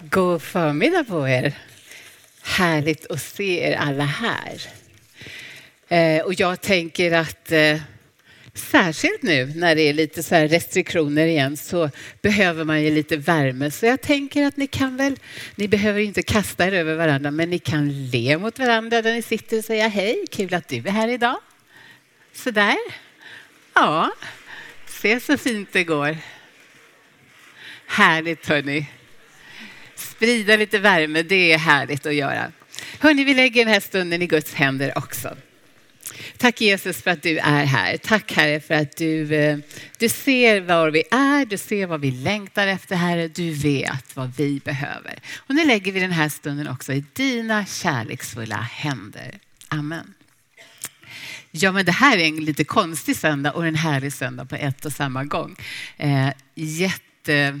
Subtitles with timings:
[0.00, 1.52] God förmiddag på er.
[2.42, 4.60] Härligt att se er alla här.
[5.88, 7.80] Eh, och jag tänker att eh,
[8.54, 11.90] särskilt nu när det är lite så restriktioner igen så
[12.22, 13.70] behöver man ju lite värme.
[13.70, 15.18] Så jag tänker att ni kan väl,
[15.54, 19.22] ni behöver inte kasta er över varandra, men ni kan le mot varandra där ni
[19.22, 21.36] sitter och säga hej, kul att du är här idag.
[22.32, 22.76] Så där.
[23.74, 24.10] Ja,
[24.86, 26.16] se så fint det går.
[27.86, 28.86] Härligt hörni.
[30.10, 32.52] Sprida lite värme, det är härligt att göra.
[32.98, 35.36] Hörni, vi lägger den här stunden i Guds händer också.
[36.38, 37.96] Tack Jesus för att du är här.
[37.96, 39.58] Tack Herre för att du, eh,
[39.98, 43.28] du ser var vi är, du ser vad vi längtar efter Herre.
[43.28, 45.18] Du vet vad vi behöver.
[45.36, 49.38] Och nu lägger vi den här stunden också i dina kärleksfulla händer.
[49.68, 50.14] Amen.
[51.50, 54.84] Ja, men det här är en lite konstig söndag och en härlig söndag på ett
[54.84, 55.56] och samma gång.
[55.96, 57.60] Eh, jätte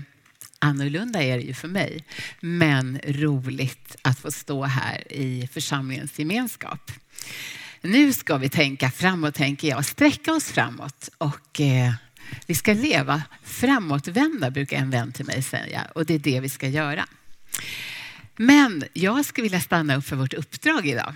[0.58, 2.04] Annorlunda är det ju för mig,
[2.40, 6.92] men roligt att få stå här i församlingens gemenskap.
[7.80, 11.92] Nu ska vi tänka framåt, tänker jag, sträcka oss framåt och eh,
[12.46, 16.48] vi ska leva framåtvända, brukar en vän till mig säga, och det är det vi
[16.48, 17.06] ska göra.
[18.36, 21.14] Men jag skulle vilja stanna upp för vårt uppdrag idag.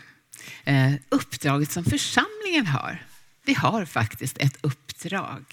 [0.65, 3.10] Eh, uppdraget som församlingen har.
[3.45, 5.45] Vi har faktiskt ett uppdrag.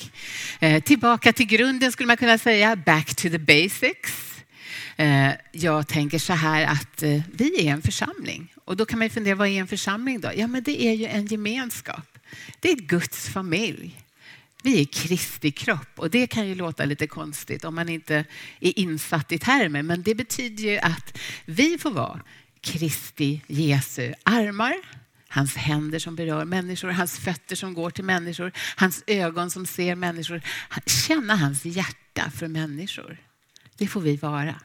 [0.59, 4.43] Eh, tillbaka till grunden skulle man kunna säga, back to the basics.
[4.95, 9.09] Eh, jag tänker så här att eh, vi är en församling och då kan man
[9.09, 10.31] fundera, vad är en församling då?
[10.35, 12.17] Ja, men det är ju en gemenskap.
[12.59, 14.03] Det är Guds familj.
[14.63, 18.25] Vi är Kristi kropp och det kan ju låta lite konstigt om man inte
[18.59, 22.21] är insatt i termer, men det betyder ju att vi får vara
[22.61, 24.75] Kristi Jesu armar,
[25.37, 29.95] Hans händer som berör människor, hans fötter som går till människor, hans ögon som ser
[29.95, 30.41] människor.
[30.85, 33.17] Känna hans hjärta för människor.
[33.77, 34.55] Det får vi vara.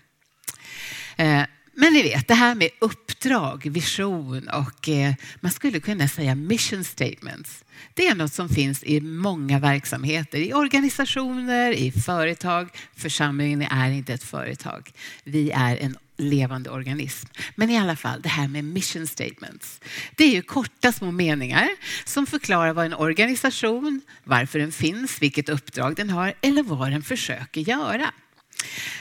[1.17, 1.43] Eh,
[1.75, 6.85] men ni vet, det här med uppdrag, vision och eh, man skulle kunna säga mission
[6.85, 7.65] statements.
[7.95, 12.69] Det är något som finns i många verksamheter, i organisationer, i företag.
[12.97, 14.93] Församlingen är inte ett företag.
[15.25, 17.29] Vi är en levande organism.
[17.55, 19.81] Men i alla fall, det här med mission statements.
[20.17, 21.69] Det är ju korta små meningar
[22.05, 27.03] som förklarar vad en organisation, varför den finns, vilket uppdrag den har eller vad den
[27.03, 28.13] försöker göra.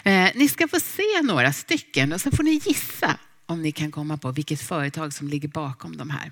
[0.04, 3.92] Eh, ni ska få se några stycken och så får ni gissa om ni kan
[3.92, 6.32] komma på vilket företag som ligger bakom de här.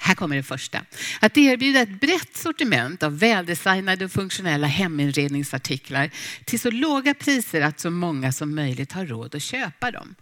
[0.00, 0.80] Här kommer det första.
[1.20, 6.10] Att erbjuda ett brett sortiment av väldesignade och funktionella heminredningsartiklar
[6.44, 10.14] till så låga priser att så många som möjligt har råd att köpa dem.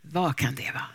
[0.00, 0.86] Vad kan det vara?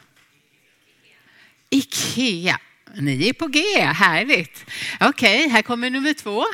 [1.69, 2.59] Ikea.
[2.93, 4.65] Ni är på G, härligt.
[4.99, 6.45] Okej, okay, här kommer nummer två.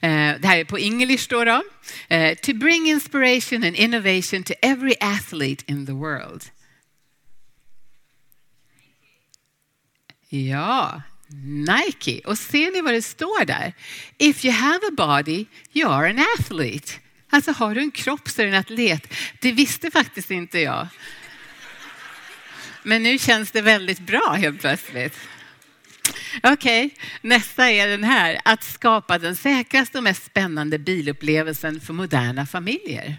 [0.00, 1.44] Eh, det här är på English då.
[1.44, 1.62] då.
[2.08, 6.44] Eh, to bring inspiration and innovation to every athlete in the world.
[10.28, 11.02] Ja,
[11.68, 12.20] Nike.
[12.24, 13.72] Och ser ni vad det står där?
[14.18, 16.92] If you have a body, you are an athlete.
[17.30, 19.14] Alltså har du en kropp så är du en atlet.
[19.40, 20.88] Det visste faktiskt inte jag.
[22.82, 25.18] Men nu känns det väldigt bra helt plötsligt.
[26.42, 26.90] Okej, okay.
[27.20, 28.40] nästa är den här.
[28.44, 33.16] Att skapa den säkraste och mest spännande bilupplevelsen för moderna familjer.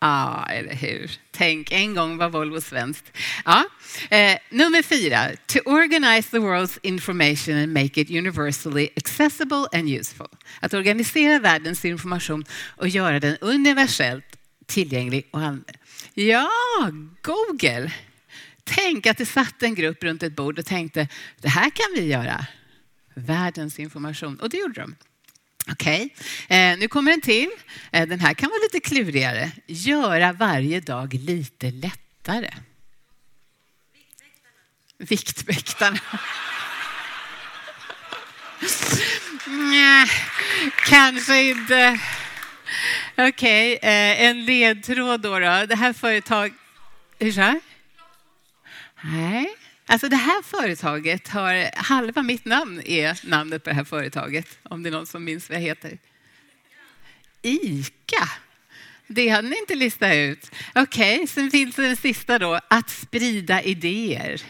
[0.00, 1.10] Ja, eller hur?
[1.30, 3.12] Tänk, en gång var Volvo svenskt.
[3.44, 3.64] Ah.
[4.10, 10.28] Eh, nummer fyra, to organize the world's information and make it universally accessible and useful.
[10.60, 12.44] Att organisera världens information
[12.76, 14.24] och göra den universellt
[14.66, 15.76] tillgänglig och använd.
[16.14, 16.48] Ja,
[17.22, 17.92] Google.
[18.68, 21.08] Tänk att det satt en grupp runt ett bord och tänkte,
[21.40, 22.46] det här kan vi göra.
[23.14, 24.40] Världens information.
[24.40, 24.94] Och det gjorde de.
[25.72, 26.14] Okej,
[26.46, 26.58] okay.
[26.58, 27.50] eh, nu kommer en till.
[27.92, 29.50] Eh, den här kan vara lite klurigare.
[29.66, 32.50] Göra varje dag lite lättare.
[34.98, 35.98] Viktväktarna.
[39.46, 40.08] Nej,
[40.86, 42.00] kanske inte.
[43.16, 43.90] Okej, okay.
[43.90, 45.66] eh, en ledtråd då, då.
[45.66, 46.52] Det här företag...
[47.18, 47.60] Hur så?
[49.02, 49.54] Nej.
[49.86, 54.82] Alltså det här företaget har, halva mitt namn är namnet på det här företaget, om
[54.82, 55.98] det är någon som minns vad jag heter.
[57.42, 58.28] ICA.
[59.06, 60.50] Det hade ni inte listat ut.
[60.74, 64.42] Okej, okay, sen finns det den sista då, att sprida idéer.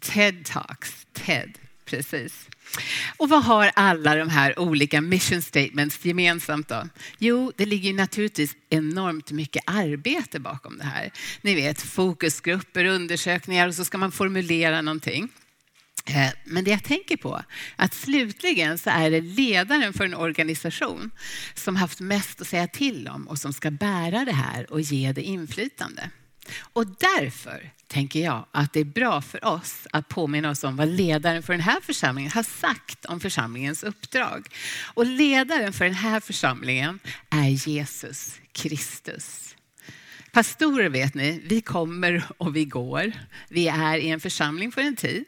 [0.00, 2.48] TED Talks, TED, precis.
[3.16, 6.88] Och vad har alla de här olika mission statements gemensamt då?
[7.18, 11.10] Jo, det ligger naturligtvis enormt mycket arbete bakom det här.
[11.40, 15.28] Ni vet fokusgrupper, undersökningar och så ska man formulera någonting.
[16.06, 17.42] Eh, men det jag tänker på,
[17.76, 21.10] att slutligen så är det ledaren för en organisation
[21.54, 25.12] som haft mest att säga till om och som ska bära det här och ge
[25.12, 26.10] det inflytande.
[26.72, 30.88] Och därför tänker jag att det är bra för oss att påminna oss om vad
[30.88, 34.48] ledaren för den här församlingen har sagt om församlingens uppdrag.
[34.94, 36.98] Och ledaren för den här församlingen
[37.30, 39.54] är Jesus Kristus.
[40.32, 43.12] Pastorer vet ni, vi kommer och vi går.
[43.48, 45.26] Vi är i en församling för en tid.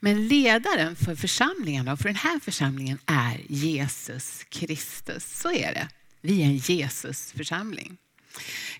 [0.00, 5.40] Men ledaren för församlingen och för den här församlingen är Jesus Kristus.
[5.40, 5.88] Så är det.
[6.20, 7.96] Vi är en Jesus-församling.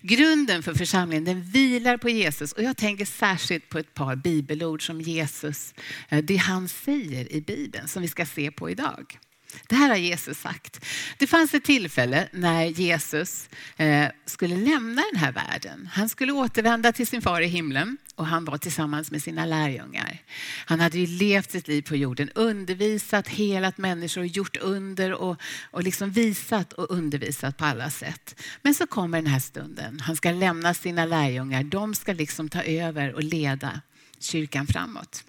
[0.01, 4.85] Grunden för församlingen den vilar på Jesus och jag tänker särskilt på ett par bibelord
[4.85, 5.73] som Jesus,
[6.09, 9.19] eh, det han säger i Bibeln som vi ska se på idag.
[9.67, 10.85] Det här har Jesus sagt.
[11.17, 15.89] Det fanns ett tillfälle när Jesus eh, skulle lämna den här världen.
[15.93, 20.21] Han skulle återvända till sin far i himlen och han var tillsammans med sina lärjungar.
[20.65, 25.37] Han hade ju levt sitt liv på jorden, undervisat, helat människor, gjort under och,
[25.71, 28.41] och liksom visat och undervisat på alla sätt.
[28.61, 29.99] Men så kommer den här stunden.
[29.99, 31.63] Han ska lämna sina lärjungar.
[31.63, 33.81] De ska liksom ta över och leda
[34.19, 35.23] kyrkan framåt.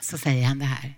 [0.00, 0.94] Så säger han det här.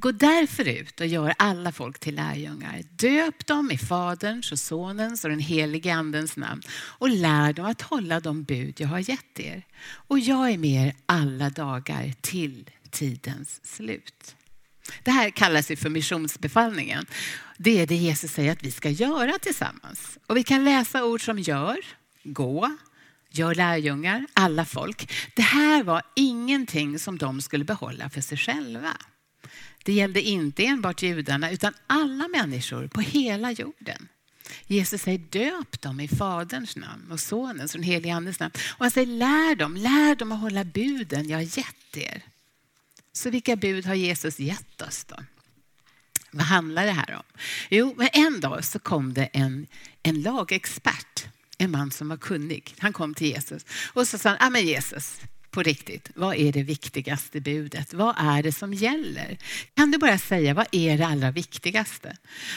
[0.00, 2.82] Gå därför ut och gör alla folk till lärjungar.
[2.90, 7.82] Döp dem i Faderns och Sonens och den helige Andens namn och lär dem att
[7.82, 9.62] hålla de bud jag har gett er.
[9.90, 14.36] Och jag är med er alla dagar till tidens slut.
[15.02, 17.06] Det här kallas ju för missionsbefallningen.
[17.56, 20.18] Det är det Jesus säger att vi ska göra tillsammans.
[20.26, 21.78] Och vi kan läsa ord som gör,
[22.24, 22.76] gå,
[23.30, 25.12] gör lärjungar, alla folk.
[25.36, 28.96] Det här var ingenting som de skulle behålla för sig själva.
[29.84, 34.08] Det gällde inte enbart judarna utan alla människor på hela jorden.
[34.66, 38.52] Jesus säger döp dem i Faderns namn och Sonens och den helige Andens namn.
[38.70, 42.22] Och han säger lär dem, lär dem att hålla buden jag har gett er.
[43.12, 45.16] Så vilka bud har Jesus gett oss då?
[46.30, 47.22] Vad handlar det här om?
[47.70, 49.66] Jo, men en dag så kom det en,
[50.02, 51.26] en lagexpert,
[51.58, 52.74] en man som var kunnig.
[52.78, 55.20] Han kom till Jesus och så sa han, ah, men Jesus,
[55.58, 57.94] på riktigt, vad är det viktigaste budet?
[57.94, 59.38] Vad är det som gäller?
[59.74, 62.16] Kan du bara säga, vad är det allra viktigaste?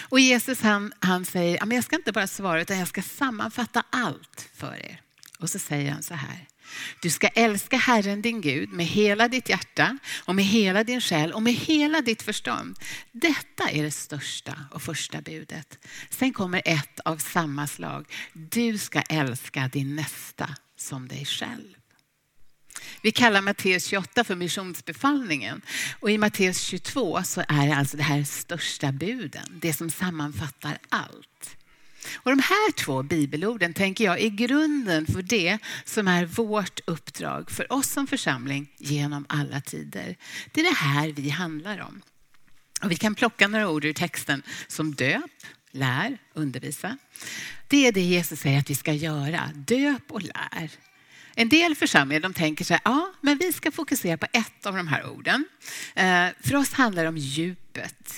[0.09, 4.50] Och Jesus han, han säger, jag ska inte bara svara utan jag ska sammanfatta allt
[4.53, 5.01] för er.
[5.39, 6.48] Och så säger han så här.
[7.01, 11.33] Du ska älska Herren din Gud med hela ditt hjärta och med hela din själ
[11.33, 12.80] och med hela ditt förstånd.
[13.12, 15.88] Detta är det största och första budet.
[16.09, 18.06] Sen kommer ett av samma slag.
[18.33, 21.81] Du ska älska din nästa som dig själv.
[23.01, 25.62] Vi kallar Matteus 28 för missionsbefallningen.
[26.00, 30.78] Och i Matteus 22 så är det alltså det här största buden, det som sammanfattar
[30.89, 31.57] allt.
[32.16, 37.51] Och de här två bibelorden tänker jag är grunden för det som är vårt uppdrag
[37.51, 40.16] för oss som församling genom alla tider.
[40.51, 42.01] Det är det här vi handlar om.
[42.84, 45.31] Och vi kan plocka några ord ur texten som döp,
[45.72, 46.98] lär, undervisa.
[47.68, 49.50] Det är det Jesus säger att vi ska göra.
[49.56, 50.72] Döp och lär.
[51.41, 54.75] En del församlingar de tänker så här, ja, men vi ska fokusera på ett av
[54.75, 55.45] de här orden.
[55.95, 58.13] Eh, för oss handlar det om djupet.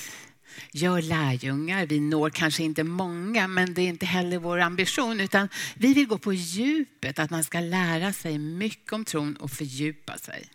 [0.72, 1.86] Gör lärjungar.
[1.86, 6.08] Vi når kanske inte många, men det är inte heller vår ambition, utan vi vill
[6.08, 10.50] gå på djupet, att man ska lära sig mycket om tron och fördjupa sig.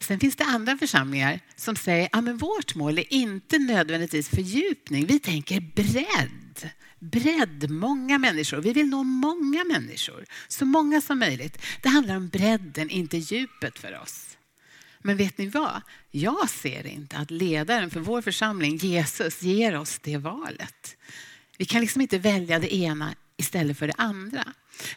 [0.00, 5.06] Sen finns det andra församlingar som säger att vårt mål är inte nödvändigtvis fördjupning.
[5.06, 8.56] Vi tänker bredd bredd, många människor.
[8.56, 11.62] Vi vill nå många människor, så många som möjligt.
[11.82, 14.36] Det handlar om bredden, inte djupet för oss.
[14.98, 15.82] Men vet ni vad?
[16.10, 20.96] Jag ser inte att ledaren för vår församling, Jesus, ger oss det valet.
[21.58, 24.44] Vi kan liksom inte välja det ena istället för det andra.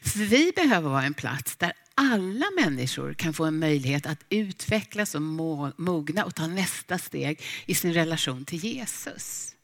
[0.02, 5.16] För vi behöver vara en plats där alla människor kan få en möjlighet att utvecklas
[5.16, 5.22] och
[5.78, 9.56] mogna och ta nästa steg i sin relation till Jesus.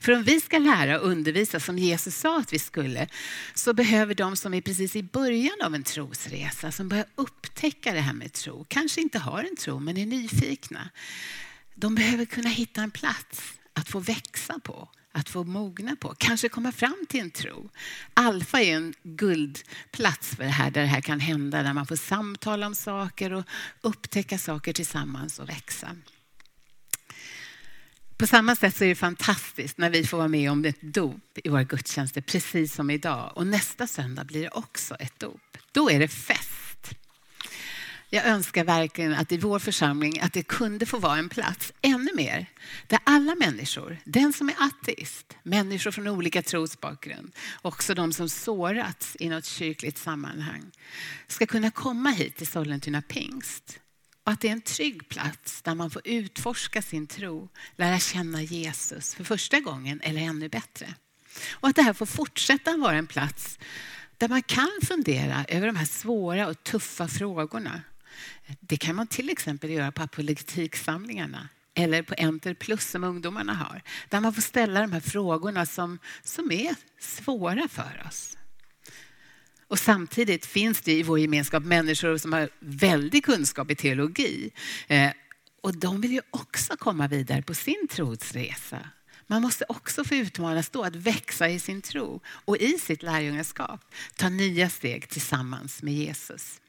[0.00, 3.08] För om vi ska lära och undervisa som Jesus sa att vi skulle,
[3.54, 8.00] så behöver de som är precis i början av en trosresa, som börjar upptäcka det
[8.00, 10.90] här med tro, kanske inte har en tro men är nyfikna.
[11.74, 16.48] De behöver kunna hitta en plats att få växa på, att få mogna på, kanske
[16.48, 17.70] komma fram till en tro.
[18.14, 21.96] Alfa är en guldplats för det här, där det här kan hända, där man får
[21.96, 23.44] samtala om saker och
[23.80, 25.96] upptäcka saker tillsammans och växa.
[28.20, 31.38] På samma sätt så är det fantastiskt när vi får vara med om ett dop
[31.44, 33.32] i våra gudstjänster, precis som idag.
[33.34, 35.58] Och nästa söndag blir det också ett dop.
[35.72, 36.90] Då är det fest.
[38.10, 42.10] Jag önskar verkligen att i vår församling att det kunde få vara en plats ännu
[42.14, 42.46] mer
[42.86, 49.16] där alla människor, den som är ateist, människor från olika trosbakgrund, också de som sårats
[49.20, 50.70] i något kyrkligt sammanhang,
[51.26, 53.80] ska kunna komma hit till Sollentuna pingst
[54.24, 58.42] och att det är en trygg plats där man får utforska sin tro, lära känna
[58.42, 60.94] Jesus för första gången eller ännu bättre.
[61.50, 63.58] Och att det här får fortsätta vara en plats
[64.18, 67.82] där man kan fundera över de här svåra och tuffa frågorna.
[68.60, 73.82] Det kan man till exempel göra på apologetiksamlingarna eller på Enter Plus som ungdomarna har.
[74.08, 78.36] Där man får ställa de här frågorna som, som är svåra för oss.
[79.70, 84.50] Och samtidigt finns det i vår gemenskap människor som har väldig kunskap i teologi.
[84.88, 85.10] Eh,
[85.60, 88.88] och de vill ju också komma vidare på sin trosresa.
[89.26, 93.80] Man måste också få utmanas då att växa i sin tro och i sitt lärjungaskap
[94.16, 96.60] ta nya steg tillsammans med Jesus.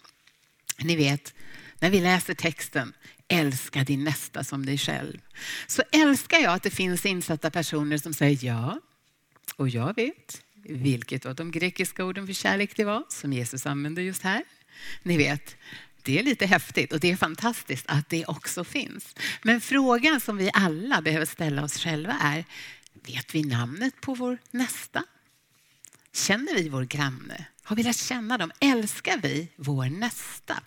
[0.78, 1.34] Ni vet,
[1.80, 2.94] när vi läser texten
[3.28, 5.18] älska din nästa som dig själv
[5.68, 8.80] så älskar jag att det finns insatta personer som säger ja,
[9.56, 14.02] och jag vet vilket av de grekiska orden för kärlek det var som Jesus använde
[14.02, 14.44] just här.
[15.04, 15.56] Ni vet,
[16.04, 19.16] det är lite häftigt och det är fantastiskt att det också finns.
[19.42, 22.46] Men frågan som vi alla behöver ställa oss själva är,
[22.94, 25.04] vet vi namnet på vår nästa?
[26.14, 27.46] Känner vi vår granne?
[27.64, 28.52] Har vi lärt känna dem?
[28.60, 30.64] Älskar vi vår nästa?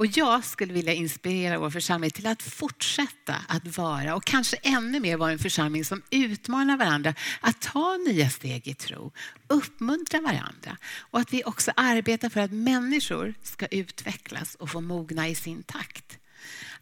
[0.00, 5.00] Och jag skulle vilja inspirera vår församling till att fortsätta att vara och kanske ännu
[5.00, 9.12] mer vara en församling som utmanar varandra att ta nya steg i tro,
[9.46, 15.28] uppmuntra varandra och att vi också arbetar för att människor ska utvecklas och få mogna
[15.28, 16.18] i sin takt.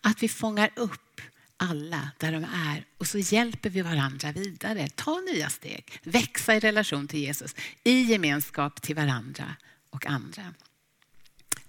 [0.00, 1.20] Att vi fångar upp
[1.56, 4.88] alla där de är och så hjälper vi varandra vidare.
[4.88, 9.56] Ta nya steg, växa i relation till Jesus, i gemenskap till varandra
[9.90, 10.54] och andra.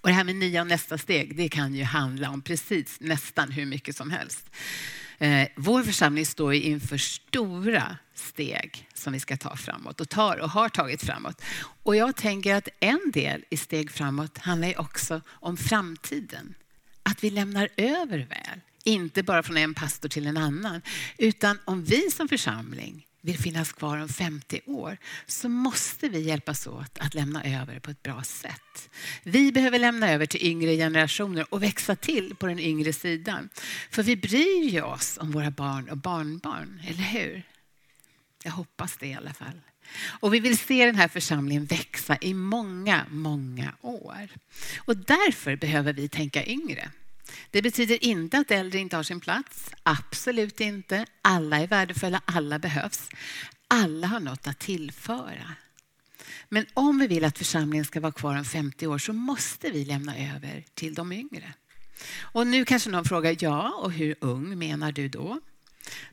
[0.00, 3.52] Och det här med nya och nästa steg, det kan ju handla om precis nästan
[3.52, 4.50] hur mycket som helst.
[5.18, 10.50] Eh, vår församling står inför stora steg som vi ska ta framåt och tar och
[10.50, 11.42] har tagit framåt.
[11.82, 16.54] Och jag tänker att en del i steg framåt handlar ju också om framtiden.
[17.02, 20.82] Att vi lämnar över väl, inte bara från en pastor till en annan,
[21.18, 24.96] utan om vi som församling vill finnas kvar om 50 år
[25.26, 28.90] så måste vi hjälpas åt att lämna över på ett bra sätt.
[29.22, 33.48] Vi behöver lämna över till yngre generationer och växa till på den yngre sidan.
[33.90, 37.42] För vi bryr ju oss om våra barn och barnbarn, eller hur?
[38.44, 39.60] Jag hoppas det i alla fall.
[40.06, 44.28] Och vi vill se den här församlingen växa i många, många år.
[44.78, 46.90] Och därför behöver vi tänka yngre.
[47.50, 49.70] Det betyder inte att äldre inte har sin plats.
[49.82, 51.06] Absolut inte.
[51.22, 53.08] Alla är värdefulla, alla behövs.
[53.68, 55.54] Alla har något att tillföra.
[56.48, 59.84] Men om vi vill att församlingen ska vara kvar om 50 år så måste vi
[59.84, 61.54] lämna över till de yngre.
[62.20, 65.40] Och nu kanske någon frågar, ja, och hur ung menar du då?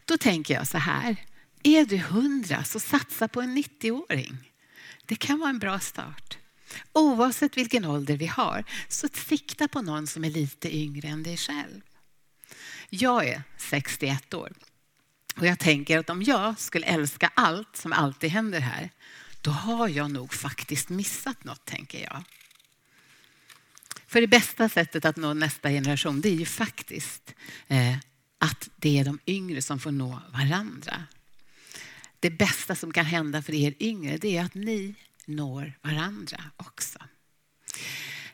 [0.05, 1.15] Då tänker jag så här,
[1.63, 4.51] är du 100 så satsa på en 90-åring.
[5.05, 6.37] Det kan vara en bra start.
[6.93, 11.37] Oavsett vilken ålder vi har, så sikta på någon som är lite yngre än dig
[11.37, 11.81] själv.
[12.89, 14.53] Jag är 61 år
[15.37, 18.89] och jag tänker att om jag skulle älska allt som alltid händer här,
[19.41, 22.23] då har jag nog faktiskt missat något, tänker jag.
[24.07, 27.35] För det bästa sättet att nå nästa generation, det är ju faktiskt
[27.67, 27.95] eh,
[28.37, 31.03] att det är de yngre som får nå varandra.
[32.19, 34.95] Det bästa som kan hända för er yngre, det är att ni
[35.27, 36.99] når varandra också.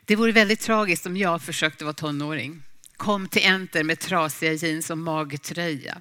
[0.04, 2.62] Det vore väldigt tragiskt om jag försökte vara tonåring.
[2.96, 6.00] Kom till Enter med trasiga jeans och magtröja.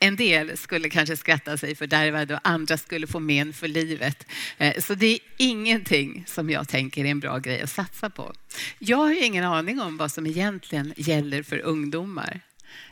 [0.00, 4.26] En del skulle kanske skratta sig fördärvade och andra skulle få men för livet.
[4.58, 8.32] Eh, så det är ingenting som jag tänker är en bra grej att satsa på.
[8.78, 12.40] Jag har ingen aning om vad som egentligen gäller för ungdomar.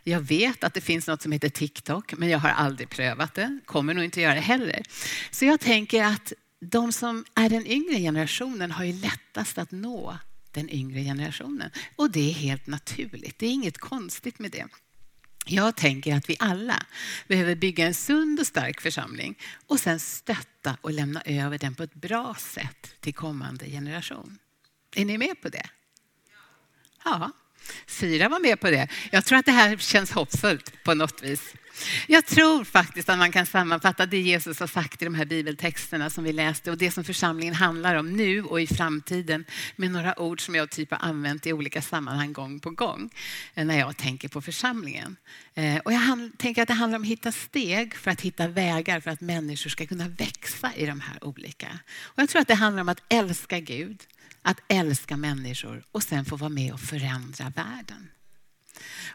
[0.02, 3.58] Jag vet att det finns något som heter TikTok, men jag har aldrig prövat det.
[3.64, 4.82] Kommer nog inte göra det heller.
[5.30, 6.32] Så jag tänker att
[6.70, 10.18] de som är den yngre generationen har ju lättast att nå
[10.50, 11.70] den yngre generationen.
[11.96, 13.38] Och det är helt naturligt.
[13.38, 14.66] Det är inget konstigt med det.
[15.46, 16.86] Jag tänker att vi alla
[17.28, 21.82] behöver bygga en sund och stark församling och sen stötta och lämna över den på
[21.82, 24.38] ett bra sätt till kommande generation.
[24.94, 25.70] Är ni med på det?
[27.04, 27.32] Ja,
[27.86, 28.88] Syra var med på det.
[29.10, 31.54] Jag tror att det här känns hoppfullt på något vis.
[32.06, 36.10] Jag tror faktiskt att man kan sammanfatta det Jesus har sagt i de här bibeltexterna
[36.10, 39.44] som vi läste och det som församlingen handlar om nu och i framtiden
[39.76, 43.10] med några ord som jag typ har använt i olika sammanhang gång på gång
[43.54, 45.16] eh, när jag tänker på församlingen.
[45.54, 49.00] Eh, och jag tänker att det handlar om att hitta steg för att hitta vägar
[49.00, 51.78] för att människor ska kunna växa i de här olika.
[52.02, 54.02] Och jag tror att det handlar om att älska Gud,
[54.46, 58.08] att älska människor och sen få vara med och förändra världen.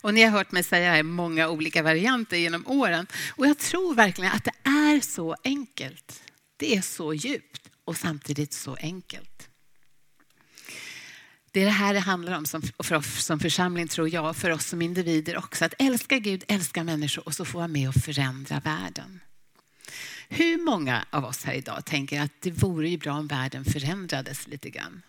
[0.02, 3.08] Och ni har hört mig säga här många olika varianter genom åren.
[3.36, 6.24] Och jag tror verkligen att det är så enkelt.
[6.58, 9.50] Det är så djupt och samtidigt så enkelt.
[11.52, 14.50] Det är det här det handlar om som, för oss som församling, tror jag, för
[14.50, 15.66] oss som individer också.
[15.66, 19.20] Att älska Gud, älska människor och så få vara med och förändra världen.
[20.30, 24.48] Hur många av oss här idag tänker att det vore ju bra om världen förändrades
[24.48, 25.02] lite grann?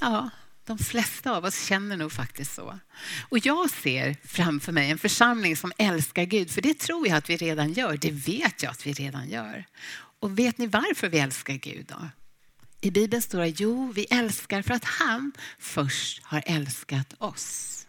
[0.00, 0.30] Ja,
[0.64, 2.78] de flesta av oss känner nog faktiskt så.
[3.28, 7.30] Och jag ser framför mig en församling som älskar Gud, för det tror jag att
[7.30, 7.96] vi redan gör.
[7.96, 9.64] Det vet jag att vi redan gör.
[10.20, 12.08] Och vet ni varför vi älskar Gud då?
[12.80, 17.86] I Bibeln står det, jo, vi älskar för att han först har älskat oss.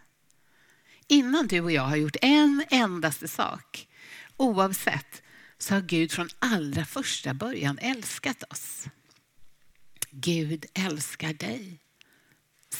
[1.06, 3.88] Innan du och jag har gjort en endaste sak,
[4.36, 5.22] oavsett,
[5.58, 8.86] så har Gud från allra första början älskat oss.
[10.10, 11.80] Gud älskar dig.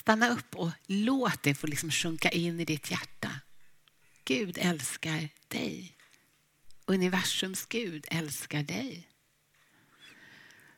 [0.09, 3.31] Stanna upp och låt det få liksom sjunka in i ditt hjärta.
[4.25, 5.93] Gud älskar dig.
[6.87, 9.09] Universums Gud älskar dig.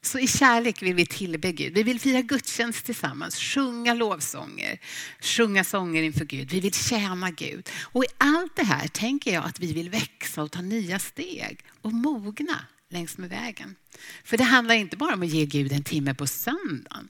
[0.03, 1.75] Så i kärlek vill vi tillbe Gud.
[1.75, 4.81] Vi vill fira gudstjänst tillsammans, sjunga lovsånger,
[5.21, 6.51] sjunga sånger inför Gud.
[6.51, 7.69] Vi vill tjäna Gud.
[7.83, 11.65] Och i allt det här tänker jag att vi vill växa och ta nya steg
[11.83, 13.77] och mogna längs med vägen.
[14.25, 17.09] För det handlar inte bara om att ge Gud en timme på söndagen.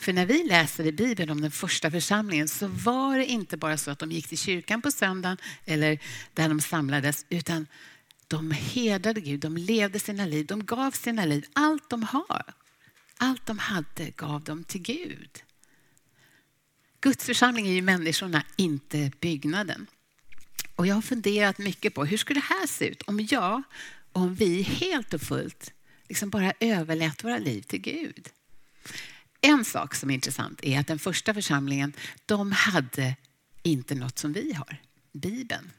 [0.00, 3.76] För när vi läser i Bibeln om den första församlingen så var det inte bara
[3.76, 5.98] så att de gick till kyrkan på söndagen eller
[6.34, 7.66] där de samlades, utan
[8.28, 11.44] de hedrade Gud, de levde sina liv, de gav sina liv.
[11.52, 12.42] Allt de har,
[13.16, 15.42] allt de hade gav de till Gud.
[17.00, 19.86] Guds församling är ju människorna, inte byggnaden.
[20.76, 23.62] Och jag har funderat mycket på hur skulle det här se ut om jag
[24.12, 25.72] om vi helt och fullt
[26.08, 28.28] liksom bara överlät våra liv till Gud.
[29.40, 31.92] En sak som är intressant är att den första församlingen,
[32.26, 33.16] de hade
[33.62, 34.76] inte något som vi har,
[35.12, 35.70] Bibeln.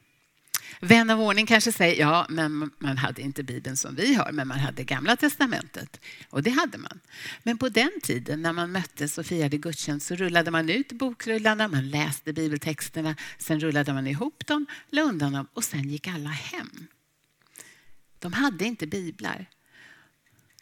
[0.80, 4.48] Vän av ordning kanske säger, ja, men man hade inte Bibeln som vi har, men
[4.48, 6.00] man hade Gamla Testamentet.
[6.30, 7.00] Och det hade man.
[7.44, 11.68] Men på den tiden när man möttes och firade gudstjänst så rullade man ut bokrullarna,
[11.68, 16.30] man läste bibeltexterna, sen rullade man ihop dem, la undan dem och sen gick alla
[16.30, 16.88] hem.
[18.20, 19.50] De hade inte biblar.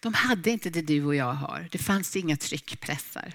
[0.01, 1.67] De hade inte det du och jag har.
[1.71, 3.33] Det fanns inga tryckpressar.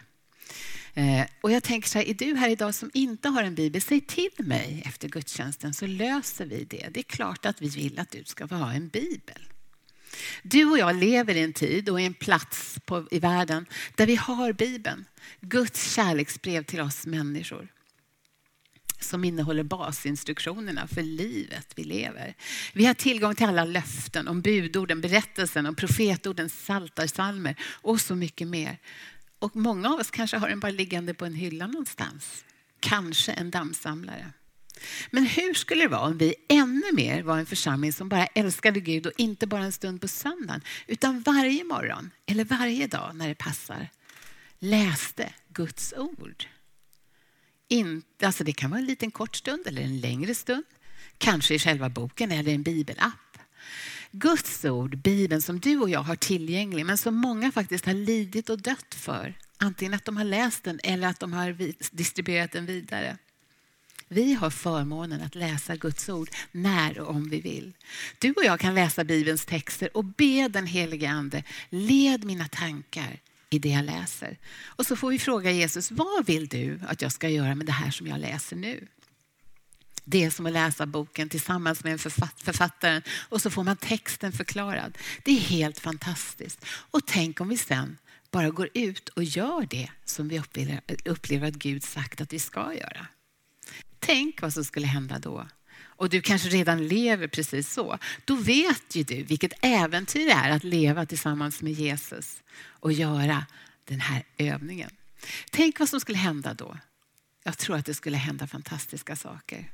[0.94, 3.82] Eh, och jag tänker så här, är du här idag som inte har en bibel,
[3.82, 6.88] säg till mig efter gudstjänsten så löser vi det.
[6.90, 9.48] Det är klart att vi vill att du ska få ha en bibel.
[10.42, 14.06] Du och jag lever i en tid och i en plats på, i världen där
[14.06, 15.04] vi har Bibeln.
[15.40, 17.68] Guds kärleksbrev till oss människor
[19.04, 22.34] som innehåller basinstruktionerna för livet vi lever.
[22.72, 28.48] Vi har tillgång till alla löften om budorden, berättelsen, om profetorden, saltarsalmer och så mycket
[28.48, 28.78] mer.
[29.38, 32.44] Och många av oss kanske har den bara liggande på en hylla någonstans.
[32.80, 34.32] Kanske en dammsamlare.
[35.10, 38.80] Men hur skulle det vara om vi ännu mer var en församling som bara älskade
[38.80, 43.28] Gud och inte bara en stund på söndagen, utan varje morgon eller varje dag när
[43.28, 43.88] det passar
[44.58, 46.46] läste Guds ord.
[47.68, 50.64] In, alltså det kan vara en liten kort stund eller en längre stund.
[51.18, 53.38] Kanske i själva boken eller en bibelapp.
[54.10, 58.50] Guds ord, Bibeln som du och jag har tillgänglig men som många faktiskt har lidit
[58.50, 59.34] och dött för.
[59.56, 63.18] Antingen att de har läst den eller att de har distribuerat den vidare.
[64.08, 67.72] Vi har förmånen att läsa Guds ord när och om vi vill.
[68.18, 73.20] Du och jag kan läsa Bibelns texter och be den helige Ande, led mina tankar
[73.54, 74.38] i det jag läser.
[74.66, 77.72] Och så får vi fråga Jesus, vad vill du att jag ska göra med det
[77.72, 78.88] här som jag läser nu?
[80.04, 81.98] Det är som att läsa boken tillsammans med en
[82.36, 84.98] författaren och så får man texten förklarad.
[85.24, 86.64] Det är helt fantastiskt.
[86.66, 87.98] Och tänk om vi sen
[88.30, 92.38] bara går ut och gör det som vi upplever, upplever att Gud sagt att vi
[92.38, 93.06] ska göra.
[93.98, 95.46] Tänk vad som skulle hända då.
[95.96, 97.98] Och du kanske redan lever precis så.
[98.24, 103.46] Då vet ju du vilket äventyr det är att leva tillsammans med Jesus och göra
[103.84, 104.90] den här övningen.
[105.50, 106.78] Tänk vad som skulle hända då.
[107.42, 109.70] Jag tror att det skulle hända fantastiska saker.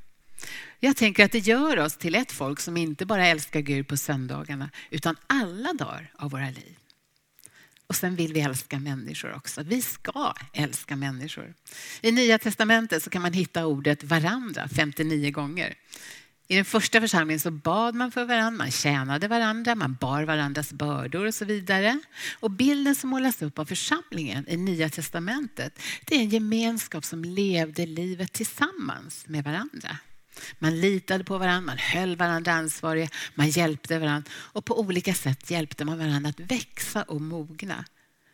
[0.81, 3.97] Jag tänker att det gör oss till ett folk som inte bara älskar Gud på
[3.97, 6.80] söndagarna utan alla dagar av våra liv.
[7.91, 9.63] Och sen vill vi älska människor också.
[9.63, 11.55] Vi ska älska människor.
[12.01, 15.75] I Nya Testamentet så kan man hitta ordet varandra 59 gånger.
[16.49, 20.73] I den första församlingen så bad man för varandra, man tjänade varandra, man bar varandras
[20.73, 22.01] bördor och så vidare.
[22.41, 27.25] Och bilden som målas upp av församlingen i Nya Testamentet, det är en gemenskap som
[27.25, 29.97] levde livet tillsammans med varandra.
[30.59, 35.51] Man litade på varandra, man höll varandra ansvariga, man hjälpte varandra och på olika sätt
[35.51, 37.85] hjälpte man varandra att växa och mogna.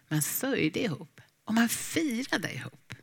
[0.08, 2.94] Man sörjde ihop och man firade ihop.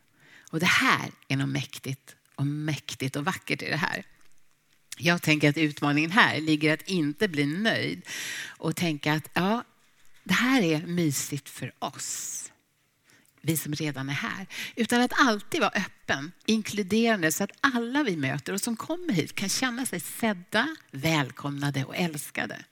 [0.49, 4.05] Och det här är något mäktigt och mäktigt och vackert i det här.
[4.97, 8.01] Jag tänker att utmaningen här ligger att inte bli nöjd
[8.47, 9.63] och tänka att ja,
[10.23, 12.51] det här är mysigt för oss
[13.45, 18.17] vi som redan är här, utan att alltid vara öppen, inkluderande så att alla vi
[18.17, 22.65] möter och som kommer hit kan känna sig sedda, välkomnade och älskade.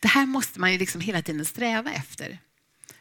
[0.00, 2.38] Det här måste man ju liksom hela tiden sträva efter.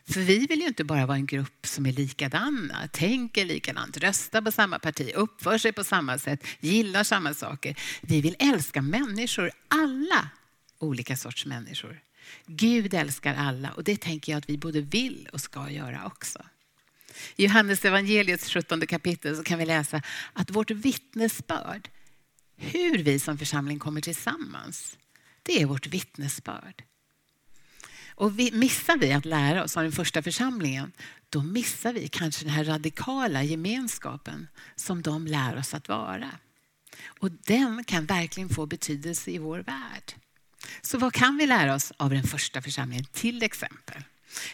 [0.09, 4.41] För vi vill ju inte bara vara en grupp som är likadana, tänker likadant, röstar
[4.41, 7.75] på samma parti, uppför sig på samma sätt, gillar samma saker.
[8.01, 10.29] Vi vill älska människor, alla
[10.79, 11.99] olika sorts människor.
[12.45, 16.39] Gud älskar alla och det tänker jag att vi både vill och ska göra också.
[17.35, 20.01] I Johannes evangeliets 17 kapitel så kan vi läsa
[20.33, 21.89] att vårt vittnesbörd,
[22.57, 24.97] hur vi som församling kommer tillsammans,
[25.43, 26.83] det är vårt vittnesbörd.
[28.17, 30.91] Och vi, missar vi att lära oss av den första församlingen,
[31.29, 36.31] då missar vi kanske den här radikala gemenskapen som de lär oss att vara.
[37.19, 40.13] Och den kan verkligen få betydelse i vår värld.
[40.81, 44.03] Så vad kan vi lära oss av den första församlingen till exempel?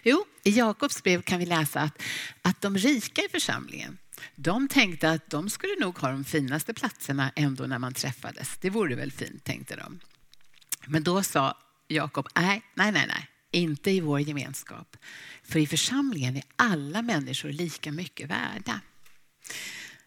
[0.04, 2.02] Jo, i Jakobs brev kan vi läsa att,
[2.41, 3.98] att de rika i församlingen,
[4.36, 8.58] de tänkte att de skulle nog ha de finaste platserna ändå när man träffades.
[8.62, 10.00] Det vore väl fint, tänkte de.
[10.88, 14.98] Men då sa Jakob, nej, nej, nej, nej, inte i vår gemenskap.
[15.43, 18.82] För i församlingen är alla människor lika mycket värda.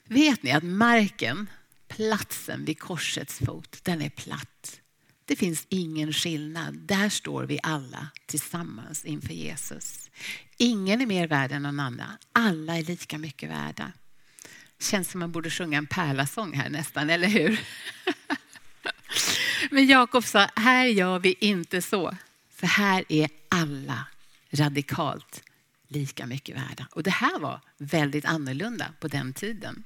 [0.09, 1.51] Vet ni att marken,
[1.89, 4.81] platsen vid korsets fot, den är platt.
[5.27, 6.75] Det finns ingen skillnad.
[6.75, 10.11] Där står vi alla tillsammans inför Jesus.
[10.57, 12.11] Ingen är mer värd än någon annan.
[12.33, 13.93] Alla är lika mycket värda.
[14.79, 17.61] Känns som man borde sjunga en pärlasång här nästan, eller hur?
[19.71, 22.17] Men Jakob sa, här gör vi inte så.
[22.51, 24.07] För här är alla
[24.51, 25.43] radikalt
[25.89, 26.89] lika mycket värda.
[26.91, 29.85] Och det här var väldigt annorlunda på den tiden.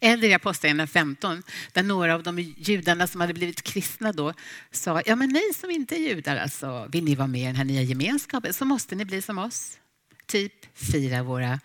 [0.00, 4.34] Eller i Apostlagärningarna 15, där några av de judarna som hade blivit kristna då
[4.70, 7.56] sa, ja men ni som inte är judar, alltså, vill ni vara med i den
[7.56, 9.78] här nya gemenskapen så måste ni bli som oss.
[10.26, 11.60] Typ fira våra,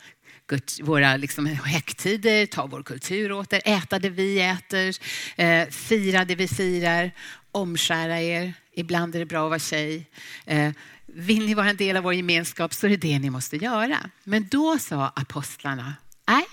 [0.82, 4.96] våra liksom högtider, ta vår kultur åter, äta det vi äter,
[5.36, 7.12] eh, fira det vi firar,
[7.52, 8.54] omskära er.
[8.74, 10.06] Ibland är det bra att vara tjej.
[10.46, 10.72] Eh,
[11.06, 14.10] vill ni vara en del av vår gemenskap så är det det ni måste göra.
[14.24, 15.94] Men då sa apostlarna,
[16.28, 16.46] nej,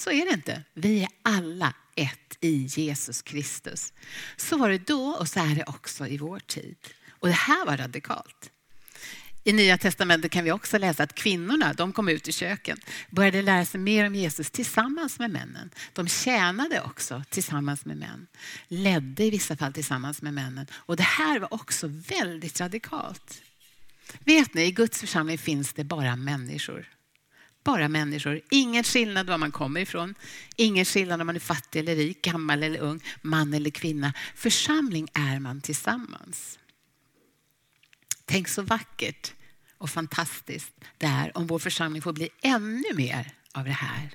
[0.00, 0.62] så är det inte.
[0.74, 3.92] Vi är alla ett i Jesus Kristus.
[4.36, 6.76] Så var det då och så är det också i vår tid.
[7.08, 8.50] Och det här var radikalt.
[9.44, 12.78] I Nya Testamentet kan vi också läsa att kvinnorna de kom ut i köken,
[13.10, 15.70] började lära sig mer om Jesus tillsammans med männen.
[15.92, 18.26] De tjänade också tillsammans med män,
[18.68, 20.66] ledde i vissa fall tillsammans med männen.
[20.72, 23.42] Och det här var också väldigt radikalt.
[24.24, 26.88] Vet ni, i Guds församling finns det bara människor.
[27.70, 28.40] Bara människor.
[28.50, 30.14] Ingen skillnad var man kommer ifrån.
[30.56, 34.12] Ingen skillnad om man är fattig eller rik, gammal eller ung, man eller kvinna.
[34.34, 36.58] Församling är man tillsammans.
[38.24, 39.32] Tänk så vackert
[39.78, 44.10] och fantastiskt det är om vår församling får bli ännu mer av det här.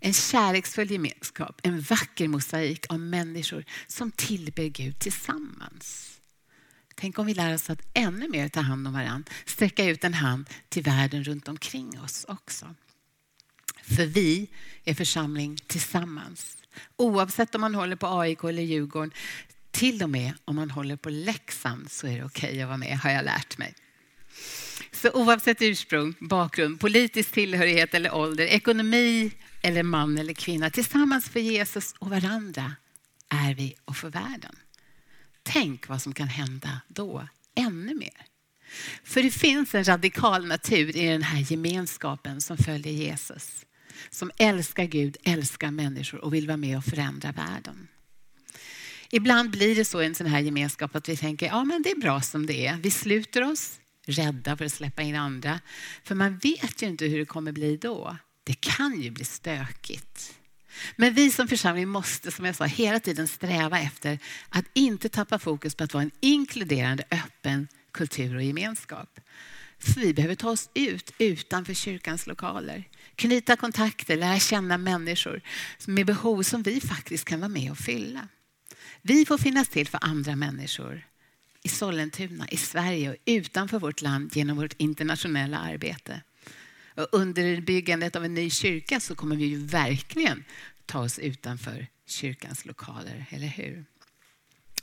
[0.00, 6.17] En kärleksfull gemenskap, en vacker mosaik av människor som tillber Gud tillsammans.
[7.00, 10.14] Tänk om vi lär oss att ännu mer ta hand om varandra, sträcka ut en
[10.14, 12.74] hand till världen runt omkring oss också.
[13.82, 14.48] För vi
[14.84, 16.56] är församling tillsammans.
[16.96, 19.12] Oavsett om man håller på AIK eller Djurgården,
[19.70, 22.76] till och med om man håller på Leksand så är det okej okay att vara
[22.76, 23.74] med, har jag lärt mig.
[24.92, 29.32] Så oavsett ursprung, bakgrund, politisk tillhörighet eller ålder, ekonomi
[29.62, 32.72] eller man eller kvinna, tillsammans för Jesus och varandra
[33.28, 34.56] är vi och för världen.
[35.50, 38.26] Tänk vad som kan hända då, ännu mer.
[39.04, 43.66] För det finns en radikal natur i den här gemenskapen som följer Jesus.
[44.10, 47.88] Som älskar Gud, älskar människor och vill vara med och förändra världen.
[49.10, 51.90] Ibland blir det så i en sån här gemenskap att vi tänker, ja men det
[51.90, 52.76] är bra som det är.
[52.76, 55.60] Vi sluter oss, rädda för att släppa in andra.
[56.04, 58.16] För man vet ju inte hur det kommer bli då.
[58.44, 60.37] Det kan ju bli stökigt.
[60.96, 65.38] Men vi som församling måste, som jag sa, hela tiden sträva efter att inte tappa
[65.38, 69.20] fokus på att vara en inkluderande, öppen kultur och gemenskap.
[69.78, 72.84] För vi behöver ta oss ut utanför kyrkans lokaler.
[73.14, 75.40] Knyta kontakter, lära känna människor
[75.86, 78.28] med behov som vi faktiskt kan vara med och fylla.
[79.02, 81.06] Vi får finnas till för andra människor
[81.62, 86.20] i Sollentuna, i Sverige och utanför vårt land genom vårt internationella arbete.
[86.98, 90.44] Och under byggandet av en ny kyrka så kommer vi ju verkligen
[90.86, 93.84] ta oss utanför kyrkans lokaler, eller hur?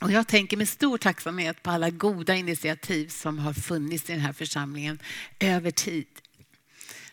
[0.02, 4.22] Och jag tänker med stor tacksamhet på alla goda initiativ som har funnits i den
[4.22, 5.00] här församlingen
[5.40, 6.08] över tid.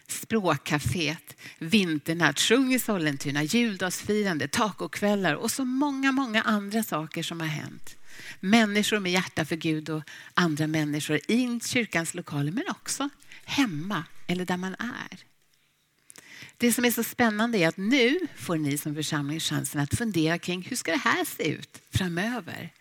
[0.06, 7.46] Språkcaféet, vinternatt, sjung i Sollentuna, juldagsfirande, tacokvällar och så många, många andra saker som har
[7.46, 7.96] hänt.
[8.40, 10.02] Människor med hjärta för Gud och
[10.34, 13.08] andra människor i kyrkans lokaler men också
[13.44, 15.18] hemma eller där man är
[16.56, 20.38] Det som är så spännande är att nu får ni som församling chansen att fundera
[20.38, 22.72] kring hur ska det här se ut framöver?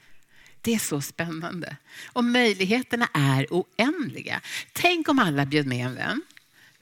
[0.61, 1.77] Det är så spännande.
[2.05, 4.41] Och möjligheterna är oändliga.
[4.73, 6.21] Tänk om alla bjöd med en vän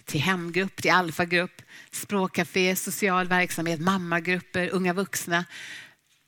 [0.06, 5.46] till hemgrupp, till alfagrupp, språkcafé, social verksamhet, mammagrupper, unga vuxna.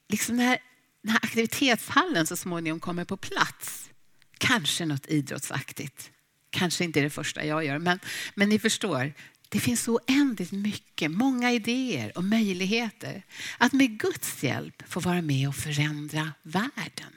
[0.10, 0.58] Liksom när
[1.02, 3.90] den här aktivitetshallen så småningom kommer på plats.
[4.38, 6.12] Kanske något idrottsaktigt.
[6.52, 8.00] Kanske inte är det första jag gör, men,
[8.36, 9.14] men ni förstår.
[9.50, 13.24] Det finns så oändligt mycket, många idéer och möjligheter
[13.58, 17.14] att med Guds hjälp få vara med och förändra världen.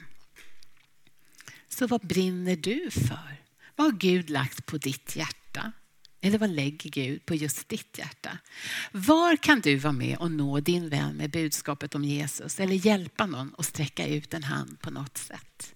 [1.69, 3.41] Så vad brinner du för?
[3.75, 5.71] Vad har Gud lagt på ditt hjärta?
[6.21, 8.37] Eller vad lägger Gud på just ditt hjärta?
[8.91, 13.25] Var kan du vara med och nå din vän med budskapet om Jesus eller hjälpa
[13.25, 15.74] någon att sträcka ut en hand på något sätt?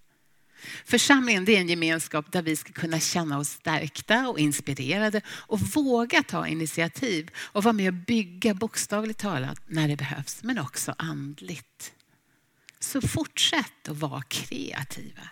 [0.86, 6.24] Församlingen är en gemenskap där vi ska kunna känna oss stärkta och inspirerade och våga
[6.24, 11.94] ta initiativ och vara med och bygga bokstavligt talat när det behövs, men också andligt.
[12.80, 15.30] Så fortsätt att vara kreativa.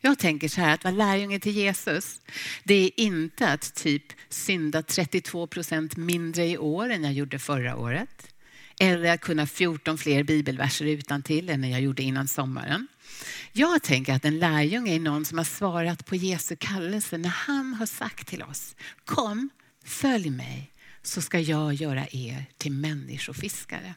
[0.00, 2.20] Jag tänker så här att vara lärjunge till Jesus,
[2.64, 7.76] det är inte att typ synda 32 procent mindre i år än jag gjorde förra
[7.76, 8.28] året.
[8.80, 12.88] Eller att kunna 14 fler bibelverser utan till än jag gjorde innan sommaren.
[13.52, 17.74] Jag tänker att en lärjunge är någon som har svarat på Jesu kallelse när han
[17.74, 19.50] har sagt till oss, kom,
[19.84, 20.70] följ mig
[21.02, 23.94] så ska jag göra er till människofiskare.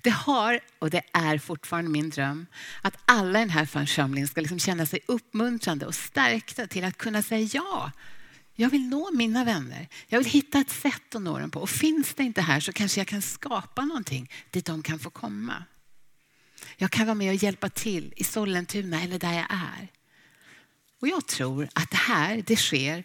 [0.00, 2.46] Det har, och det är fortfarande min dröm,
[2.82, 6.96] att alla i den här församlingen ska liksom känna sig uppmuntrande och stärkta till att
[6.96, 7.92] kunna säga ja.
[8.54, 9.88] Jag vill nå mina vänner.
[10.06, 11.60] Jag vill hitta ett sätt att nå dem på.
[11.60, 15.10] Och finns det inte här så kanske jag kan skapa någonting dit de kan få
[15.10, 15.64] komma.
[16.76, 19.88] Jag kan vara med och hjälpa till i Sollentuna eller där jag är.
[21.00, 23.04] Och jag tror att det här det sker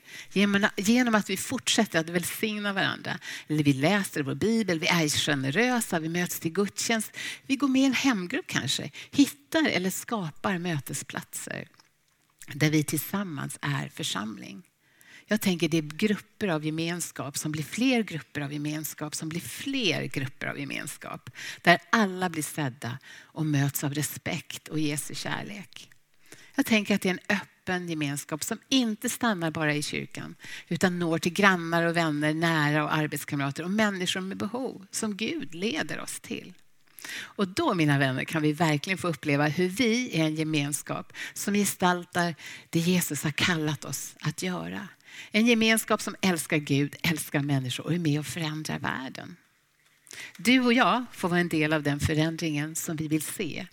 [0.75, 3.19] genom att vi fortsätter att välsigna varandra.
[3.47, 7.17] Eller vi läser vår bibel, vi är generösa, vi möts till gudstjänst.
[7.47, 11.67] Vi går med i en hemgrupp kanske, hittar eller skapar mötesplatser
[12.53, 14.63] där vi tillsammans är församling.
[15.31, 19.41] Jag tänker det är grupper av gemenskap som blir fler grupper av gemenskap som blir
[19.41, 21.29] fler grupper av gemenskap.
[21.61, 25.89] Där alla blir sedda och möts av respekt och Jesu kärlek.
[26.55, 30.35] Jag tänker att det är en öppen gemenskap som inte stannar bara i kyrkan
[30.67, 35.55] utan når till grannar och vänner, nära och arbetskamrater och människor med behov som Gud
[35.55, 36.53] leder oss till.
[37.19, 41.53] Och då, mina vänner, kan vi verkligen få uppleva hur vi är en gemenskap som
[41.53, 42.35] gestaltar
[42.69, 44.87] det Jesus har kallat oss att göra.
[45.31, 49.35] En gemenskap som älskar Gud, älskar människor och är med och förändrar världen.
[50.37, 53.67] Du och jag får vara en del av den förändringen som vi vill se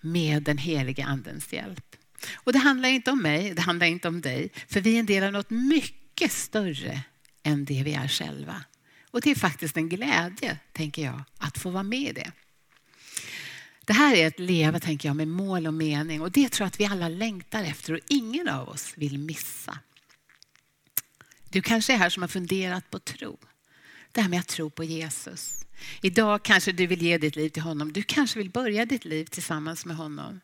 [0.00, 1.96] med den heliga andens hjälp.
[2.34, 5.06] Och det handlar inte om mig, det handlar inte om dig, för vi är en
[5.06, 7.02] del av något mycket större
[7.42, 8.64] än det vi är själva.
[9.10, 12.32] Och det är faktiskt en glädje, tänker jag, att få vara med i det.
[13.84, 16.68] Det här är ett leva, tänker jag, med mål och mening och det tror jag
[16.68, 19.78] att vi alla längtar efter och ingen av oss vill missa.
[21.50, 23.38] Du kanske är här som har funderat på tro.
[24.12, 25.66] Det här med att tro på Jesus.
[26.02, 27.92] Idag kanske du vill ge ditt liv till honom.
[27.92, 30.40] Du kanske vill börja ditt liv tillsammans med honom.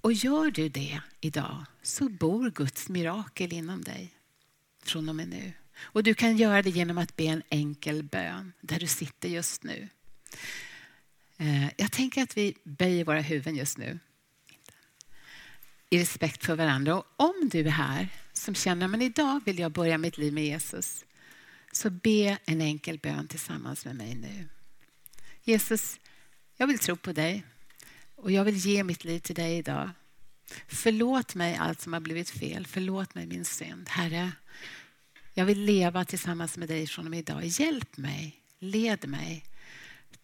[0.00, 4.10] Och gör du det idag så bor Guds mirakel inom dig
[4.82, 5.52] från och med nu.
[5.80, 9.64] Och du kan göra det genom att be en enkel bön där du sitter just
[9.64, 9.88] nu.
[11.36, 13.98] Eh, jag tänker att vi böjer våra huvuden just nu
[15.90, 16.96] i respekt för varandra.
[16.96, 18.08] Och om du är här
[18.38, 21.04] som känner att idag vill jag börja mitt liv med Jesus
[21.72, 24.48] så be en enkel bön tillsammans med mig nu.
[25.42, 26.00] Jesus,
[26.56, 27.44] jag vill tro på dig
[28.14, 29.90] och jag vill ge mitt liv till dig idag.
[30.66, 32.66] Förlåt mig allt som har blivit fel.
[32.66, 33.88] Förlåt mig min synd.
[33.88, 34.32] Herre,
[35.34, 37.44] jag vill leva tillsammans med dig från och med idag.
[37.44, 39.44] Hjälp mig, led mig.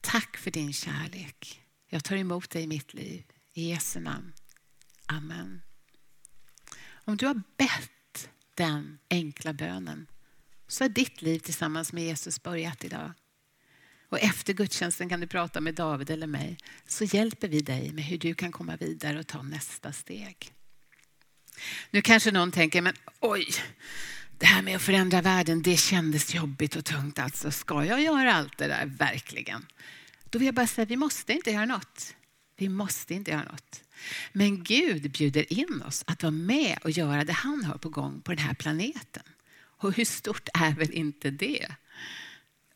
[0.01, 1.63] Tack för din kärlek.
[1.89, 3.25] Jag tar emot dig i mitt liv.
[3.53, 4.33] I Jesu namn.
[5.07, 5.63] Amen.
[7.05, 7.91] Om du har bett
[8.55, 10.07] den enkla bönen
[10.69, 13.13] så har ditt liv tillsammans med Jesus börjat idag.
[14.09, 18.05] Och efter gudstjänsten kan du prata med David eller mig så hjälper vi dig med
[18.05, 20.53] hur du kan komma vidare och ta nästa steg.
[21.91, 23.47] Nu kanske någon tänker, men oj,
[24.39, 27.19] det här med att förändra världen, det kändes jobbigt och tungt.
[27.19, 29.67] Alltså, ska jag göra allt det där verkligen?
[30.25, 32.15] Då vill jag bara säga, vi måste inte göra något.
[32.65, 33.83] Vi måste inte göra något.
[34.33, 38.21] Men Gud bjuder in oss att vara med och göra det han har på gång
[38.21, 39.23] på den här planeten.
[39.57, 41.67] Och hur stort är väl inte det?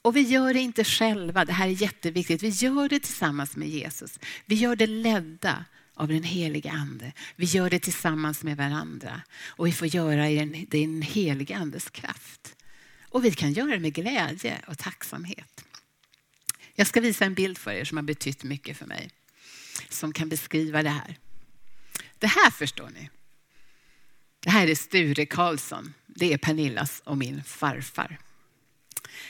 [0.02, 2.42] Och vi gör det inte själva, det här är jätteviktigt.
[2.42, 4.18] Vi gör det tillsammans med Jesus.
[4.46, 7.12] Vi gör det ledda av den heliga ande.
[7.36, 11.90] Vi gör det tillsammans med varandra och vi får göra det i den, heliga andes
[11.90, 12.56] kraft.
[13.02, 15.64] Och vi kan göra det med glädje och tacksamhet.
[16.74, 19.10] Jag ska visa en bild för er som har betytt mycket för mig.
[19.88, 21.18] Som kan beskriva det här.
[22.18, 23.10] Det här förstår ni.
[24.40, 25.94] Det här är Sture Karlsson.
[26.06, 28.18] Det är Pernillas och min farfar.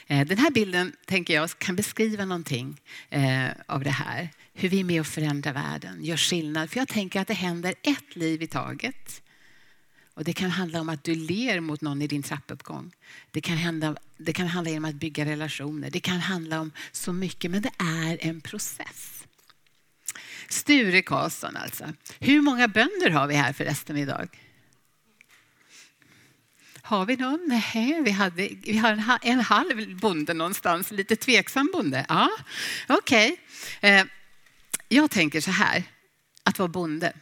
[0.06, 4.28] Eh, den här bilden tänker jag kan beskriva någonting eh, av det här.
[4.52, 6.70] Hur vi är med och förändrar världen, gör skillnad.
[6.70, 9.22] För jag tänker att det händer ett liv i taget.
[10.14, 12.92] Och det kan handla om att du ler mot någon i din trappuppgång.
[13.30, 15.90] Det kan, hända, det kan handla om att bygga relationer.
[15.90, 19.17] Det kan handla om så mycket, men det är en process.
[20.48, 21.92] Sture Karlsson alltså.
[22.18, 24.28] Hur många bönder har vi här förresten idag?
[26.82, 27.44] Har vi någon?
[27.48, 32.06] Nej, vi, hade, vi har en, halv bonde någonstans, lite tveksam bonde.
[32.08, 32.30] Ja,
[32.88, 33.36] Okej.
[33.78, 34.04] Okay.
[34.88, 35.84] Jag tänker så här,
[36.42, 37.12] att vara bonde,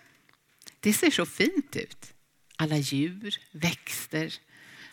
[0.80, 2.12] det ser så fint ut.
[2.56, 4.34] Alla djur, växter,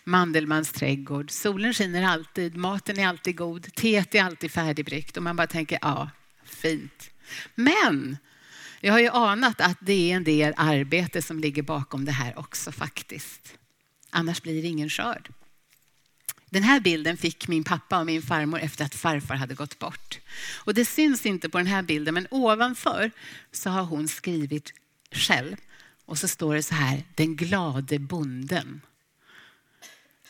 [0.03, 1.31] Mandelmans trädgård.
[1.31, 5.79] Solen skiner alltid, maten är alltid god, teet är alltid färdigbryggt och man bara tänker
[5.81, 6.09] ja,
[6.45, 7.12] fint.
[7.55, 8.17] Men
[8.81, 12.39] jag har ju anat att det är en del arbete som ligger bakom det här
[12.39, 13.57] också faktiskt.
[14.09, 15.29] Annars blir det ingen skörd.
[16.49, 20.19] Den här bilden fick min pappa och min farmor efter att farfar hade gått bort.
[20.55, 23.11] Och det syns inte på den här bilden, men ovanför
[23.51, 24.73] så har hon skrivit
[25.11, 25.55] själv.
[26.05, 28.81] Och så står det så här, den glade bonden.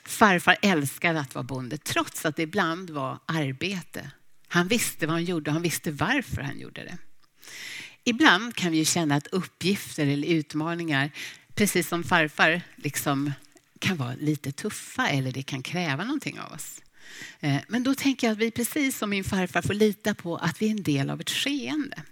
[0.05, 4.11] Farfar älskade att vara bonde, trots att det ibland var arbete.
[4.53, 6.97] Han visste vad han gjorde och han visste varför han gjorde det.
[8.03, 11.11] Ibland kan vi känna att uppgifter eller utmaningar,
[11.53, 13.33] precis som farfar, liksom
[13.79, 16.81] kan vara lite tuffa eller det kan kräva någonting av oss.
[17.39, 20.61] Eh, men då tänker jag att vi precis som min farfar får lita på att
[20.61, 22.03] vi är en del av ett skeende.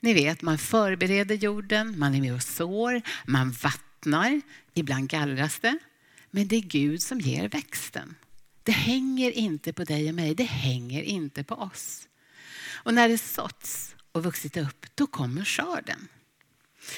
[0.00, 4.40] Ni vet, man förbereder jorden, man är med och sår, man vattnar,
[4.74, 5.78] ibland gallras det.
[6.30, 8.14] Men det är Gud som ger växten.
[8.68, 12.08] Det hänger inte på dig och mig, det hänger inte på oss.
[12.72, 16.08] Och när det såtts och vuxit upp, då kommer skörden.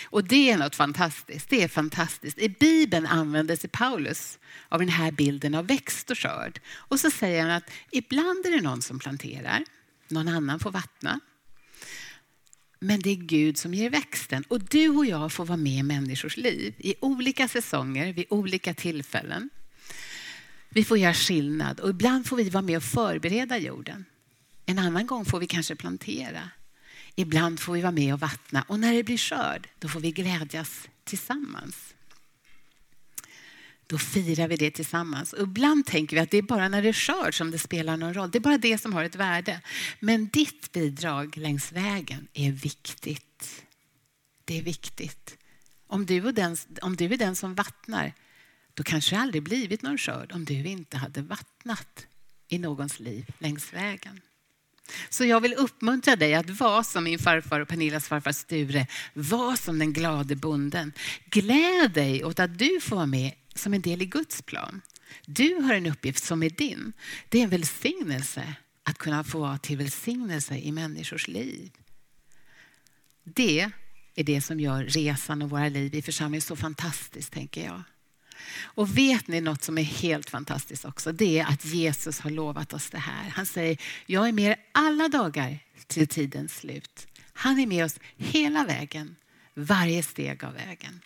[0.04, 1.48] Och det är något fantastiskt.
[1.48, 2.38] Det är fantastiskt.
[2.38, 6.60] I Bibeln använder sig Paulus av den här bilden av växt och skörd.
[6.70, 9.64] Och så säger han att ibland är det någon som planterar,
[10.08, 11.20] någon annan får vattna.
[12.80, 14.44] Men det är Gud som ger växten.
[14.48, 18.74] Och du och jag får vara med i människors liv i olika säsonger, vid olika
[18.74, 19.50] tillfällen.
[20.70, 24.04] Vi får göra skillnad och ibland får vi vara med och förbereda jorden.
[24.66, 26.50] En annan gång får vi kanske plantera.
[27.14, 30.12] Ibland får vi vara med och vattna och när det blir skörd, då får vi
[30.12, 31.94] glädjas tillsammans.
[33.86, 35.32] Då firar vi det tillsammans.
[35.32, 37.96] Och ibland tänker vi att det är bara när det är skörd som det spelar
[37.96, 38.30] någon roll.
[38.30, 39.60] Det är bara det som har ett värde.
[40.00, 43.64] Men ditt bidrag längs vägen är viktigt.
[44.44, 45.36] Det är viktigt.
[45.86, 48.14] Om du, den, om du är den som vattnar,
[48.74, 52.06] då kanske det aldrig blivit någon skörd om du inte hade vattnat
[52.48, 54.20] i någons liv längs vägen.
[55.08, 58.86] Så jag vill uppmuntra dig att vara som min farfar och Pernillas farfar Sture.
[59.14, 60.92] Var som den glade bonden.
[61.24, 64.82] Gläd dig åt att du får vara med som en del i Guds plan.
[65.26, 66.92] Du har en uppgift som är din.
[67.28, 71.70] Det är en välsignelse att kunna få vara till välsignelse i människors liv.
[73.24, 73.70] Det
[74.14, 77.82] är det som gör resan och våra liv i församlingen så fantastiskt, tänker jag.
[78.62, 81.12] Och vet ni något som är helt fantastiskt också?
[81.12, 83.30] Det är att Jesus har lovat oss det här.
[83.30, 87.06] Han säger, jag är med er alla dagar till tidens slut.
[87.32, 89.16] Han är med oss hela vägen,
[89.54, 91.00] varje steg av vägen.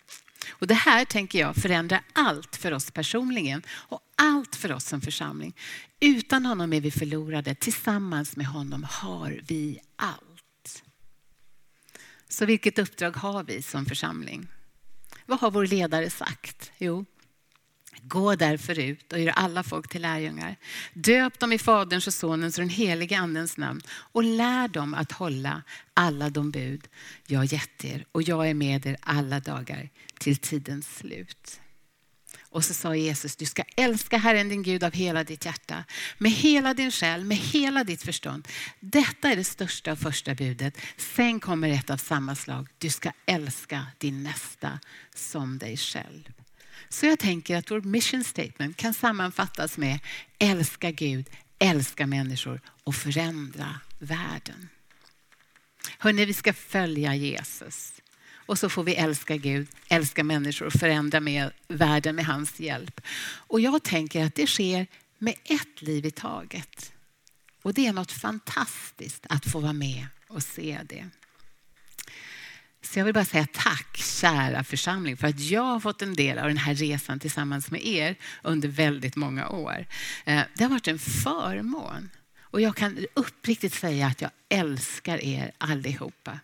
[0.51, 5.01] Och det här tänker jag förändrar allt för oss personligen och allt för oss som
[5.01, 5.55] församling.
[6.01, 7.55] Utan honom är vi förlorade.
[7.55, 10.83] Tillsammans med honom har vi allt.
[12.29, 14.49] Så vilket uppdrag har vi som församling?
[15.27, 16.73] Vad har vår ledare sagt?
[16.79, 17.05] Jo,
[18.03, 20.57] Gå därför ut och gör alla folk till lärjungar.
[20.95, 25.13] Döp dem i Faderns och Sonens och den helige Andens namn och lär dem att
[25.13, 25.63] hålla
[25.95, 26.89] alla de bud
[27.27, 31.61] jag gett er och jag är med er alla dagar till tidens slut.
[32.55, 35.85] Och så sa Jesus, du ska älska Herren din Gud av hela ditt hjärta,
[36.19, 38.49] med hela din själ, med hela ditt förstånd.
[38.81, 40.79] Detta är det största och första budet.
[40.97, 42.69] Sen kommer ett av samma slag.
[42.79, 44.79] Du ska älska din nästa
[45.15, 46.33] som dig själv.
[46.95, 49.99] Så jag tänker att vårt mission statement kan sammanfattas med
[50.38, 54.69] älska Gud, älska människor och förändra världen.
[55.99, 57.92] Hörrni, vi ska följa Jesus.
[58.47, 63.01] Och så får vi älska Gud, älska människor och förändra med världen med hans hjälp.
[63.25, 64.87] Och jag tänker att det sker
[65.19, 66.92] med ett liv i taget.
[67.63, 71.09] Och det är något fantastiskt att få vara med och se det.
[72.83, 73.94] Så jag vill bara säga tack,
[74.25, 77.87] kära församling, för att jag har fått en del av den här resan tillsammans med
[77.87, 79.87] er under väldigt många år.
[80.25, 82.10] Eh, det har varit en förmån
[82.40, 86.38] och jag kan uppriktigt säga att jag älskar er allihopa.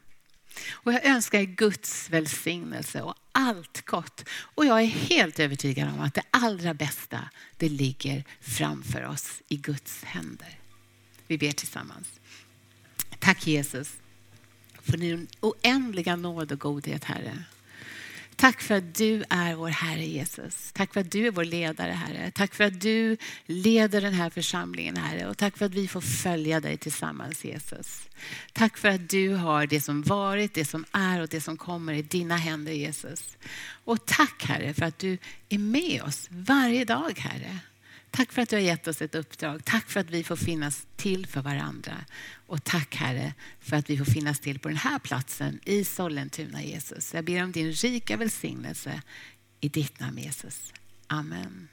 [0.71, 4.29] Och jag önskar er Guds välsignelse och allt gott.
[4.55, 9.57] Och jag är helt övertygad om att det allra bästa, det ligger framför oss i
[9.57, 10.59] Guds händer.
[11.27, 12.09] Vi ber tillsammans.
[13.19, 13.93] Tack Jesus
[14.83, 17.45] för din oändliga nåd och godhet, Herre.
[18.41, 20.73] Tack för att du är vår Herre Jesus.
[20.73, 22.31] Tack för att du är vår ledare, Herre.
[22.31, 23.17] Tack för att du
[23.47, 25.27] leder den här församlingen, Herre.
[25.27, 28.09] Och tack för att vi får följa dig tillsammans, Jesus.
[28.53, 31.93] Tack för att du har det som varit, det som är och det som kommer
[31.93, 33.37] i dina händer, Jesus.
[33.85, 35.19] Och tack, Herre, för att du
[35.49, 37.59] är med oss varje dag, Herre.
[38.11, 39.65] Tack för att du har gett oss ett uppdrag.
[39.65, 42.05] Tack för att vi får finnas till för varandra.
[42.47, 46.63] Och tack Herre för att vi får finnas till på den här platsen i Sollentuna
[46.63, 47.15] Jesus.
[47.15, 49.03] Jag ber om din rika välsignelse
[49.61, 50.73] i ditt namn Jesus.
[51.07, 51.69] Amen.